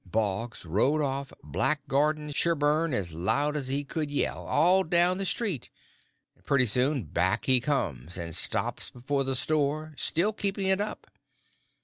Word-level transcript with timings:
Boggs 0.03 0.65
rode 0.65 0.99
off 0.99 1.31
blackguarding 1.43 2.33
Sherburn 2.33 2.91
as 2.91 3.11
loud 3.11 3.55
as 3.55 3.67
he 3.67 3.83
could 3.83 4.09
yell, 4.09 4.47
all 4.47 4.83
down 4.83 5.19
the 5.19 5.27
street; 5.27 5.69
and 6.35 6.43
pretty 6.43 6.65
soon 6.65 7.03
back 7.03 7.45
he 7.45 7.59
comes 7.61 8.17
and 8.17 8.35
stops 8.35 8.89
before 8.89 9.23
the 9.23 9.35
store, 9.35 9.93
still 9.97 10.33
keeping 10.33 10.65
it 10.65 10.81
up. 10.81 11.05